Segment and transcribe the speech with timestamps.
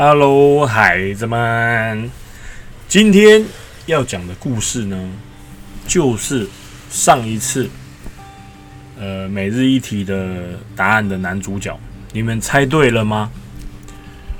[0.00, 2.08] Hello，孩子们，
[2.86, 3.44] 今天
[3.86, 4.96] 要讲的故事呢，
[5.88, 6.46] 就是
[6.88, 7.68] 上一次
[8.96, 11.76] 呃每日一题的答案的男主角，
[12.12, 13.28] 你们猜对了吗？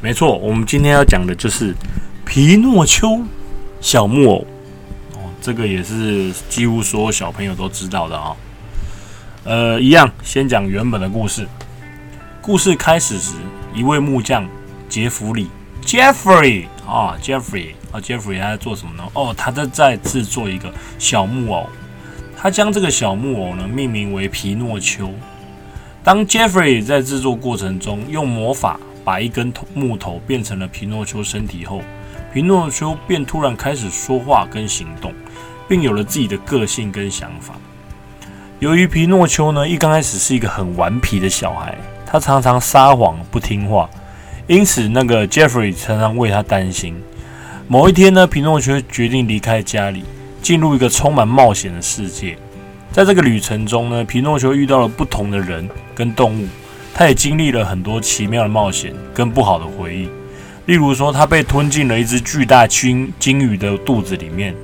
[0.00, 1.75] 没错，我们今天要讲的就是
[2.25, 3.20] 皮诺丘
[3.80, 4.46] 小木偶
[5.14, 8.36] 哦，这个也是几乎所有小朋友都知道的啊、
[9.43, 11.48] 呃，一样，先讲原本的故事。
[12.40, 13.32] 故事开始时，
[13.75, 14.48] 一位木匠
[14.89, 15.48] 杰弗里
[15.84, 19.04] （Jeffrey） 啊，Jeffrey 啊，Jeffrey 他在做什么呢？
[19.12, 21.68] 哦，他在在制作一个小木偶。
[22.40, 25.12] 他将这个小木偶呢命名为皮诺丘。
[26.04, 31.82] 当 Jeffrey 在制作过程中用魔法把一根木头变成了皮诺丘身体后，
[32.33, 35.12] 皮诺丘便突然开始说话跟行动，
[35.69, 37.55] 并有了自己的个性跟想法。
[38.61, 43.91] 由于皮诺丘呢一刚开始是一个很顽皮的小孩，他常常撒谎不听话，
[44.48, 46.97] 因此那个 Jeffrey 常常为他担心。
[47.69, 50.03] 某一天呢，皮诺丘决定离开家里，
[50.41, 52.36] 进入一个充满冒险的世界。
[52.91, 56.47] 在这个旅程中呢，皮诺丘遇到了不同的人跟动物，
[56.95, 60.08] 他也经历了很多奇妙的冒险跟不好的回忆。
[60.64, 64.55] 例如说，他被吞进了一只巨大鲸鲸鱼的肚子里面，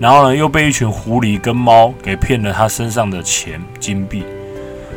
[0.00, 4.22] 然后呢，又被一群狐狸跟猫给骗了他身上的钱金币。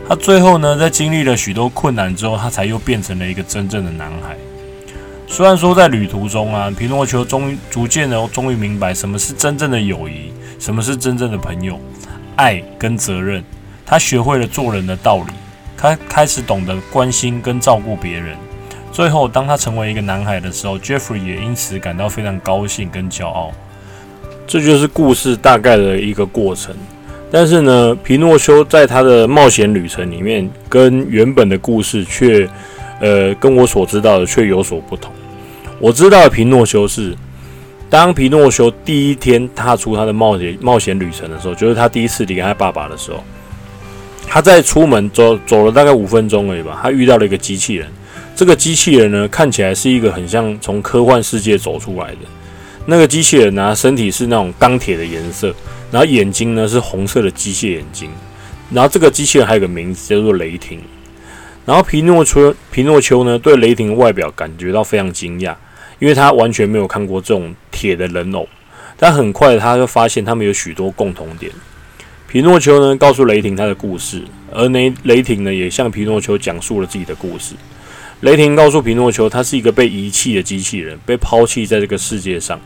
[0.09, 4.35] 他最后呢，在经历了许多困难之后，他才又变成了一个真正的男孩。
[5.27, 11.79] 虽然说在旅途中啊，皮诺丘终于逐渐的终于明白什么是真正的友谊，什么是真正的朋友，
[12.37, 13.43] 爱跟责任。
[13.85, 15.31] 他学会了做人的道理，
[15.77, 18.35] 他开始懂得关心跟照顾别人。
[18.91, 23.51] 最后，当他成为一个男孩的时候，Jeffrey 也因此感到非常高兴跟骄傲。
[24.47, 26.75] 这就是故事大概的一个过程。
[27.31, 32.49] 但是呢，皮诺丘在他的冒险旅程里面，跟原本的故事却，
[32.99, 35.11] 呃，跟我所知道的却有所不同。
[35.79, 37.15] 我知道的皮诺丘是，
[37.87, 43.23] 当皮诺丘第一天踏出他的冒险冒险旅程的时候，就是他第一次离开爸爸的时候，
[44.27, 47.87] 他在出门走走了大概五分钟而已吧，他遇到了一个机器人。
[48.35, 52.17] 这个机器人呢，看起来是一个很像从科幻世界走出来的。
[52.89, 55.55] 那个机器人呢，身体是那种钢铁的颜色。
[55.91, 58.11] 然后眼睛呢是红色的机械眼睛，
[58.71, 60.79] 然后这个机器人还有个名字叫做雷霆。
[61.65, 65.55] 然后皮诺丘皮诺丘呢对雷霆的外表感觉到非常惊讶，
[65.97, 68.47] 因为他完全没有看过这种铁的人偶。
[68.97, 71.51] 但很快他就发现他们有许多共同点。
[72.27, 77.55] 皮诺丘呢告诉雷霆他的故事，而雷雷霆呢也向皮诺丘讲述了自己的故事。
[78.21, 82.59] 雷霆告诉皮诺丘，他是一个被遗弃的机器人，被抛弃在这个世界上，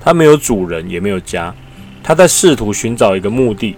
[0.00, 1.52] 他没有主人，也没有家。
[2.00, 3.74] 他在试图寻找一个目的，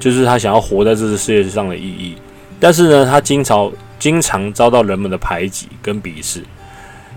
[0.00, 2.16] 就是他想要活在这个世界上的意义。
[2.58, 6.42] 但是呢，他经常经常遭到人们的排挤跟鄙视。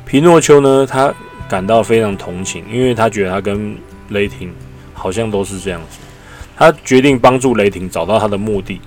[0.06, 1.12] 皮诺丘呢，他
[1.50, 3.76] 感到非常同情，因为他觉得他跟
[4.10, 4.54] 雷霆
[4.94, 5.98] 好像都是这样子。
[6.56, 8.80] 他决定帮助雷霆找到他的目的。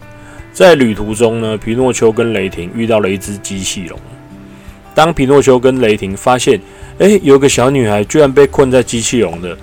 [0.53, 3.99] 在旅途中呢，皮诺丘跟雷霆遇到了一只机器龙。
[4.99, 6.61] 当皮诺丘跟雷霆发现，
[6.99, 9.57] 诶，有个小女孩居然被困在机器龙的。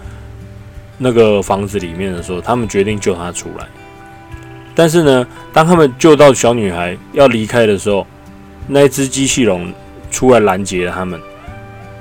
[0.98, 3.68] 那个房子里面的时候，他们决定救她出来。
[4.74, 8.08] 但是呢，当他们救到小女孩要离开的时候，
[8.66, 9.74] 那只机器龙
[10.10, 11.20] 出来拦截了他们。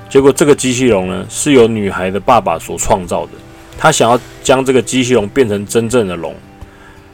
[0.07, 3.31] 结果这个机器龙呢，是由女孩的爸爸所创造的。
[3.77, 6.33] 他想要将这个机器龙变成真正的龙，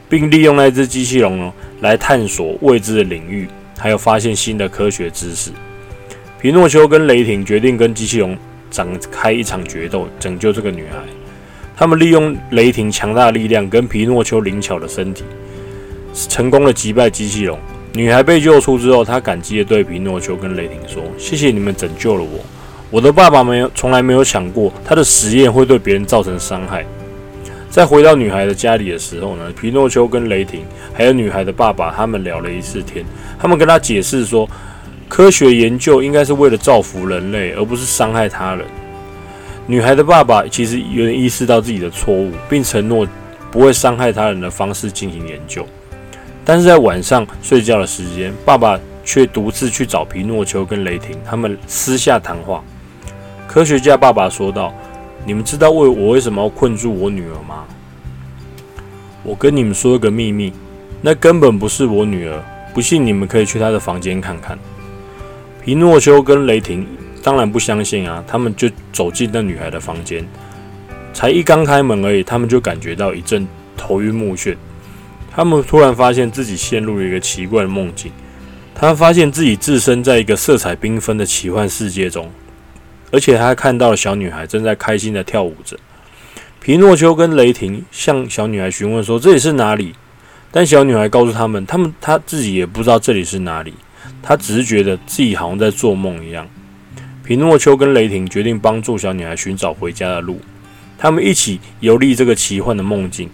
[0.08, 5.50] 并利用那只机器龙呢，来探索未知的领域，还有发现新的科学知识。
[6.42, 8.36] 皮诺丘跟雷霆决定跟机器龙
[8.68, 10.98] 展开一场决斗，拯救这个女孩。
[11.76, 15.22] 他们利用雷霆强大的力量跟皮诺丘灵巧的身体，
[16.28, 17.56] 成功的击败机器龙。
[17.92, 22.40] 女孩被救出之后，她感激的对皮诺丘跟雷霆说：“谢谢你们拯救了我。
[22.90, 26.84] 我的爸爸没有从来没有想过他的实验会对别人造成伤害。”
[27.70, 33.04] 在回到女孩的家里的时候呢，皮诺丘跟雷霆还有女孩的爸爸他们聊了一次天。
[33.38, 34.48] 他们跟他解释说，
[35.12, 38.66] 科学研究应该是为了造福人类，而不是伤害他人。
[39.66, 43.06] 女孩的爸爸其实有点意识到自己的错误，并承诺
[43.50, 45.66] 不会伤害他人的方式进行研究。
[46.46, 52.64] 但是在晚上睡觉的时间，爸爸却独自去找皮诺丘跟雷霆，他们私下谈话。
[53.46, 54.72] 科学家爸爸说道
[55.26, 57.66] ：“你们知道为我为什么要困住我女儿吗？
[59.22, 60.54] 我跟你们说一个秘密，
[61.02, 62.42] 那根本不是我女儿。
[62.72, 64.58] 不信你们可以去她的房间看看。”
[65.64, 66.86] 皮诺丘跟雷霆。
[67.24, 68.24] 当然不相信啊！
[68.26, 70.26] 他们就走进那女孩的房间，
[71.14, 74.56] 才一刚开门而已，他们就感觉到一阵头晕目眩。
[75.30, 78.10] 他们突然发现自己陷入了一个奇怪的梦境，
[78.74, 82.28] 他发现自己置身在一个色彩缤纷的奇幻世界中，
[83.12, 85.78] 而且他看到了小女孩正在开心的跳舞着。
[86.60, 89.94] 皮诺丘跟雷霆向小女孩询问说：“这里是哪里？”
[90.50, 93.72] 但小女孩告诉他们：“他们他自己也不知道这里是哪里，
[94.22, 96.48] 他只是觉得自己好像在做梦一样。”
[97.24, 100.40] 皮诺丘跟雷霆决定帮助小女孩寻找回家的路。
[100.98, 103.28] 他们一起游历这个奇幻的梦境，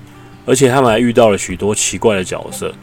[0.47, 2.75] 而且他们还遇到了许多奇怪的角色，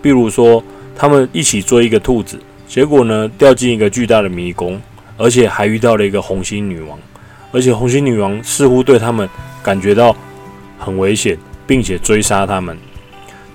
[0.00, 0.62] 比如说
[0.96, 2.38] 他们一起追一个兔子，
[2.68, 4.80] 结果呢掉进一个巨大的迷宫，
[5.16, 6.98] 而且还遇到了一个红心女王，
[7.52, 9.28] 而且红心女王似乎对他们
[9.62, 10.14] 感觉到
[10.78, 11.36] 很危险，
[11.66, 12.76] 并且追杀他们。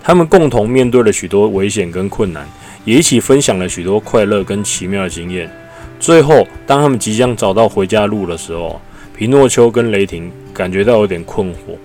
[0.04, 2.46] 他们共同面对了许多危险跟困难，
[2.86, 5.52] 也一起分享了许多快乐跟奇妙的经验。
[6.00, 8.80] 最后，当他们即将找到回家路的时候，
[9.18, 11.78] 皮诺丘跟雷霆感觉到有点困惑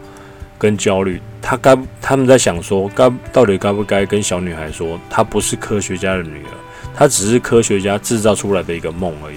[0.58, 1.20] 跟焦虑。
[1.42, 6.52] 他该他们在想说，该到底该不该跟小女孩说，她不是科学家的女儿，
[6.94, 9.36] 她只是科学家制造出来的一个梦而已。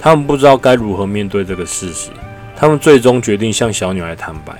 [0.00, 2.10] 他们不知道该如何面对这个事实。
[2.56, 4.54] 他们最终决定向小女孩坦白，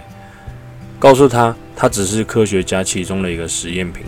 [0.99, 4.05] 告诉她，她只是科学家其中的一个实验品。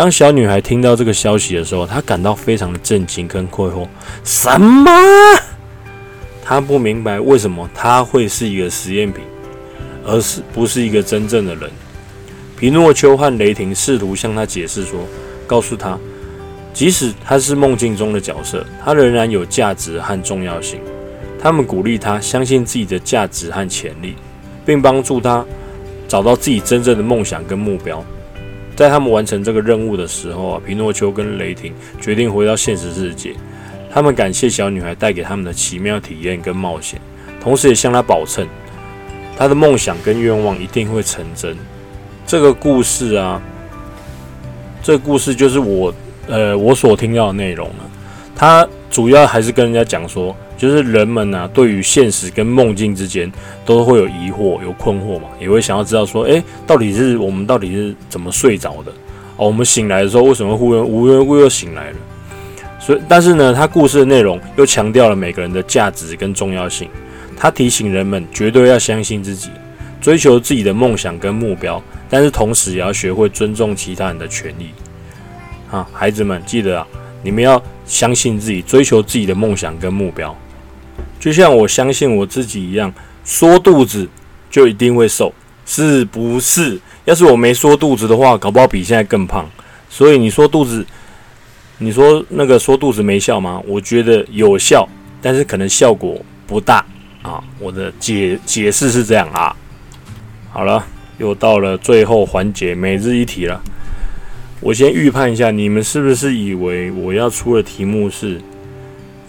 [0.00, 3.86] 当小女孩听到这个消息的时候，她感到非常的震惊跟困惑。
[4.24, 4.90] 什么？
[6.42, 9.22] 她不明白为什么她会是一个实验品，
[10.02, 11.70] 而是不是一个真正的人。
[12.56, 15.00] 皮诺丘和雷霆试图向她解释说，
[15.46, 15.98] 告诉她，
[16.72, 20.80] 即使她是梦境中的角色，她仍然有价值和重要性。
[21.38, 24.16] 他们鼓励她相信自己的价值和潜力，
[24.64, 25.44] 并帮助她
[26.08, 28.02] 找到自己真正的梦想跟目标。
[28.80, 33.34] 在他们完成这个任务的时候啊，皮诺丘跟雷霆决定回到现实世界。
[33.92, 36.98] 他们感谢小女孩带给他们的奇妙体验跟冒险，
[37.42, 38.48] 同时也向她保证，
[39.36, 41.54] 她的梦想跟愿望一定会成真。
[42.26, 43.42] 这个故事啊，
[44.82, 45.94] 这个故事就是我
[46.26, 47.90] 呃我所听到的内容了。
[48.34, 50.34] 它主要还是跟人家讲说。
[50.60, 53.32] 就是人们呢，对于现实跟梦境之间
[53.64, 58.92] 都会有疑惑、有困惑嘛，也会想要知道说，诶，到底是我们到底是怎么睡着的？
[59.38, 61.96] 哦，我们醒来的时候为什么忽然无缘无故又醒来了？
[62.78, 66.90] 所以，但是呢，他故事的内容又强调了每个人的价值跟重要性。
[67.38, 69.48] 他提醒人们绝对要相信自己，
[69.98, 74.72] 追求自己的梦想跟目标，但是同时也要学会尊重其他人的权利。
[75.70, 76.86] 啊，孩子们，记得啊，
[77.22, 80.36] 你们要相信自己，追求自己的梦想跟目标。
[81.20, 84.08] 就像我相信我自己一样，缩肚子
[84.50, 85.32] 就一定会瘦，
[85.66, 86.80] 是不是？
[87.04, 89.48] 要是我没缩肚子的话，搞不好比现在更胖。
[89.90, 90.84] 所以你说肚子，
[91.78, 93.62] 你说那个缩肚子没效吗？
[93.66, 94.88] 我觉得有效，
[95.20, 96.84] 但是可能效果不大
[97.20, 97.44] 啊。
[97.58, 99.54] 我的解解释是这样啊。
[100.50, 100.82] 好了，
[101.18, 103.60] 又到了最后环节，每日一题了。
[104.60, 108.40] 我先预判一下，你们是不是以为我要出的题目是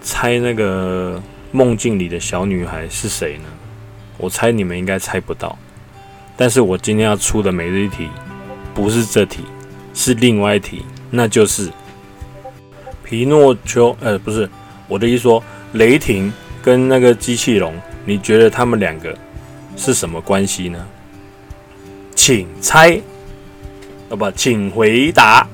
[0.02, 1.22] 猜那个？
[1.52, 3.46] 梦境里的小女孩是谁呢？
[4.18, 5.58] 我猜你们应该猜不到。
[6.38, 8.10] 但是我今天要出的每日一题
[8.74, 9.44] 不是这题，
[9.94, 11.70] 是另外一题，那就是
[13.04, 13.96] 皮诺丘。
[14.00, 14.50] 呃，不是，
[14.88, 15.44] 我的意思说，
[15.74, 16.32] 雷霆
[16.64, 17.74] 跟那个机器龙，
[18.06, 19.16] 你觉得他们两个
[19.76, 20.84] 是什么关系呢？
[22.16, 23.00] 请猜，
[24.10, 25.48] 哦不，请回答。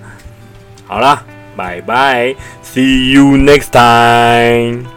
[0.86, 1.24] 好啦，
[1.56, 4.97] 拜拜，See you next time。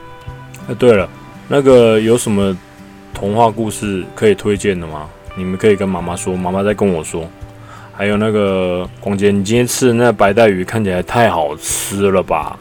[0.75, 1.09] 对了，
[1.49, 2.57] 那个有什么
[3.13, 5.09] 童话故事可以推荐的吗？
[5.37, 7.29] 你们可以跟妈妈说，妈妈再跟我说。
[7.93, 12.59] 还有那个光姐，你今天吃的那白带鱼看起来太好吃了吧？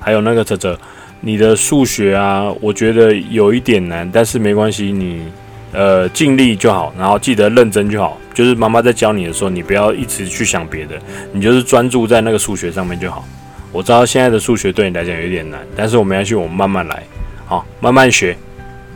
[0.00, 0.78] 还有那个哲哲，
[1.20, 5.24] 你的数学啊，我觉得有一点难，但是没关系，你
[5.72, 8.16] 呃尽力就好，然后记得认真就好。
[8.32, 10.96] 就是妈妈在教你的时候，你不要一直去想别的，
[11.32, 13.24] 你就是专注在那个数学上面就好。
[13.70, 17.02] 我知道现在的数学对你来讲有点难，但是我们要去，我们慢慢来。
[17.48, 18.36] 好，慢慢学，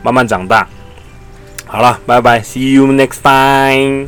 [0.03, 0.67] 慢慢长大。
[1.65, 4.07] 好了，拜拜，See you next time。